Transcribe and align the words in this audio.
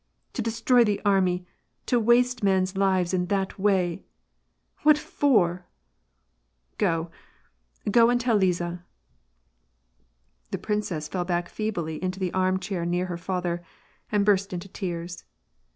"To 0.33 0.41
destroy 0.41 0.83
the 0.83 0.99
army, 1.05 1.45
to 1.85 1.99
waste 1.99 2.41
men's 2.43 2.75
lives 2.75 3.13
in 3.13 3.27
that 3.27 3.59
way! 3.59 4.01
What 4.81 4.97
for? 4.97 5.67
Go, 6.79 7.11
go 7.91 8.09
and 8.09 8.19
tell 8.19 8.35
Liza." 8.37 8.83
The 10.49 10.57
princess 10.57 11.07
fell 11.07 11.23
back 11.23 11.47
feebly 11.49 11.97
in 12.01 12.09
the 12.09 12.33
arm 12.33 12.57
chair 12.57 12.83
near 12.83 13.05
her 13.05 13.17
father, 13.19 13.61
and 14.11 14.25
burst 14.25 14.53
into 14.53 14.67
tears. 14.67 15.23